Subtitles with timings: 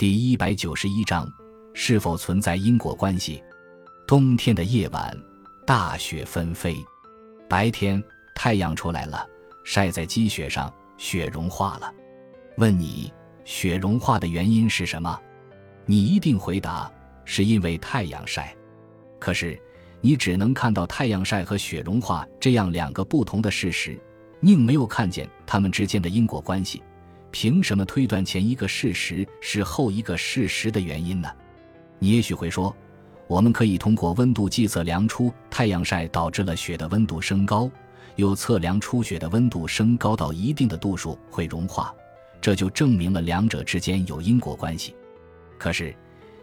[0.00, 1.30] 第一百九十一章：
[1.74, 3.44] 是否存在因果关系？
[4.06, 5.14] 冬天的夜晚，
[5.66, 6.76] 大雪纷飞；
[7.46, 8.02] 白天，
[8.34, 9.28] 太阳出来了，
[9.62, 11.92] 晒在积雪上，雪融化了。
[12.56, 13.12] 问你，
[13.44, 15.20] 雪融化的原因是什么？
[15.84, 16.90] 你一定回答：
[17.26, 18.56] 是因为太阳晒。
[19.18, 19.60] 可是，
[20.00, 24.00] 你只能看到太阳晒和雪融化这样两个不同的事实，
[24.40, 26.82] 宁没有看见它们之间的因果关系。
[27.30, 31.28] 凭什么推断前一个事实是后一个事实的原因呢？
[31.98, 32.74] 你也许会说，
[33.26, 37.70] 我们可以通过温度计测量出太阳晒导致了雪的温度升高，
[38.16, 41.94] 又测量出雪的温度升高到一定的度数会融化，
[42.40, 44.94] 这就证明了两者之间有因果关系。
[45.58, 45.94] 可是，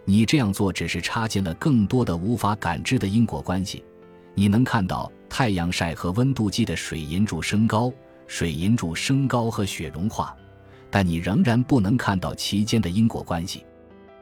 [0.05, 3.83] 你这样做只是插进了更多的无法感知的因果关系。
[4.33, 7.91] 你能看到太阳晒和温度计的水银柱升高，
[8.27, 10.35] 水银柱升高和雪融化。
[10.89, 13.65] 但你仍然不能看到其间的因果关系，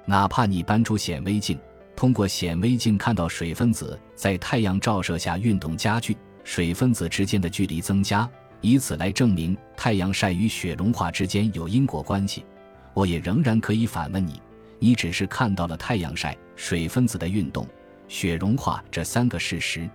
[0.05, 1.59] 哪怕你搬出显微镜，
[1.95, 8.30] 通过显微镜看到水分子在太阳照射下运动加剧，水分子之间的距离增加，
[8.61, 12.45] 以此来证明太阳晒与雪融化之间有因果关系，
[12.94, 14.41] 我也仍然可以反问你：
[14.79, 17.67] 你只是看到了太阳晒、水分子的运动、
[18.07, 19.89] 雪融化这三个事实，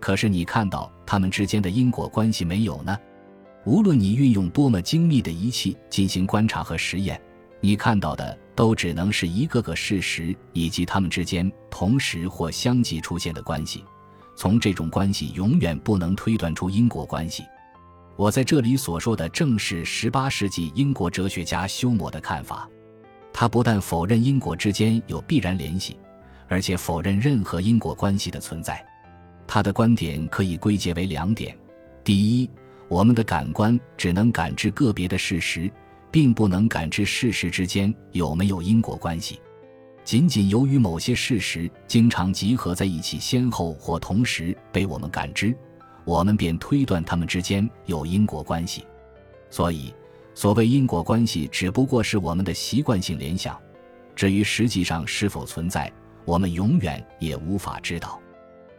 [0.00, 2.96] 可是你看到它们之间的因果关系没有呢？
[3.66, 7.20] 无论你运用多么精密的仪器进行观察和实验，
[7.60, 13.82] 你看到的都只能是一个个事实以及它们之间同时或相继出现的关系。
[14.36, 17.42] 从这种关系永远不能推断出因果关系。
[18.16, 22.68] 我在这里所说的正是18世纪英国哲学家休谟的看法。
[23.32, 25.96] 他不但否认因果之间有必然联系，
[26.48, 28.84] 而且否认任何因果关系的存在。
[29.46, 31.56] 他的观点可以归结为两点：
[32.04, 32.50] 第一，
[32.94, 35.68] 我们的感官只能感知个别的事实，
[36.12, 39.40] 并不能感知事实之间有没有因果关系。
[40.04, 45.52] 仅仅由于某些事实经常集合在一起，先后或同时被我们感知，
[46.04, 48.86] 我们便推断它们之间有因果关系。
[49.50, 49.92] 所以，
[50.32, 53.60] 所谓因果关系只不过是我们的习惯性联想。
[54.14, 55.92] 至于实际上是否存在，
[56.24, 58.20] 我们永远也无法知道。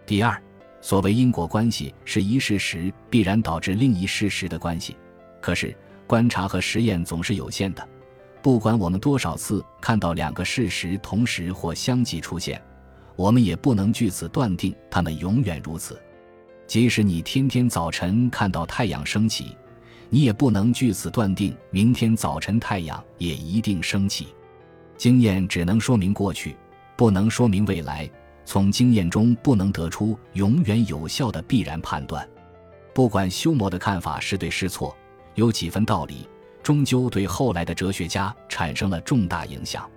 [0.05, 0.41] 第二。
[0.85, 4.95] 所谓因果关系是一事实必然导致另一事实的关系，
[5.41, 5.75] 可是
[6.05, 7.89] 观察和实验总是有限的。
[8.39, 12.61] 不管我们多少次看到两个事实同时或相继出现，
[13.15, 15.99] 我们也不能据此断定它们永远如此。
[16.67, 19.57] 即使你天天早晨看到太阳升起，
[20.11, 24.27] 你也不能据此断定明天早晨太阳也一定升起。
[24.97, 26.55] 经验只能说明过去，
[26.95, 28.07] 不能说明未来。
[28.45, 32.27] 从经验中不能得出永远有效的必然判断，
[32.93, 34.95] 不管休谟的看法是对是错，
[35.33, 36.29] 有几分道理，
[36.61, 39.89] 终究对后来的哲学家产生了重大影响。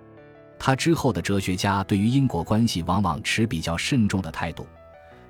[0.57, 4.67] 他之后的哲学家对于因果关系往往持比较慎重的态度，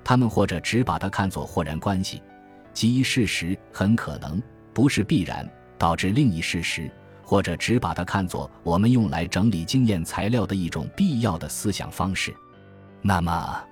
[0.02, 2.22] 他们或者只把它看作或然关系，
[2.72, 4.42] 即一事实很可能
[4.72, 5.48] 不是必然
[5.78, 6.90] 导致另一事实，
[7.22, 12.34] 或者只把它看作我们用来整理经验材料的一种必要的思想方式。
[13.02, 13.64] 那么，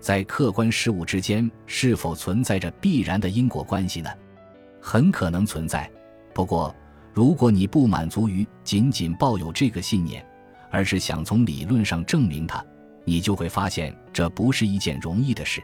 [0.00, 4.10] 在客观事物之间是否存在着必然的因果关系呢？
[4.80, 5.90] 很可能存在。
[6.34, 6.74] 不过，
[7.14, 10.24] 如果你不满足于仅仅抱有这个信念，
[10.70, 12.64] 而是想从理论上证明它，
[13.04, 15.62] 你就会发现这不是一件容易的事。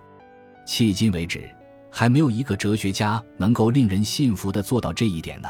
[0.67, 1.51] 迄今为止，
[1.91, 5.49] 还没有一个哲学家能够令人信服地做到这一点呢。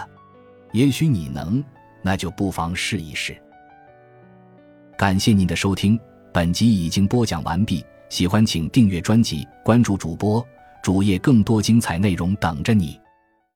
[0.72, 1.62] 也许你能，
[2.00, 3.36] 那就不妨试一试。
[4.96, 6.00] 感谢您的收听。
[6.32, 10.42] 本集已经播讲完毕，喜欢请订阅专辑，关注主播
[10.82, 12.98] 主页，更多精彩内容等着你。